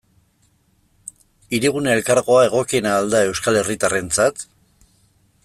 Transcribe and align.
Hirigune 1.57 1.93
Elkargoa 1.97 2.41
egokiena 2.47 2.95
al 3.01 3.13
da 3.13 3.23
euskal 3.27 3.61
herritarrentzat? 3.61 4.47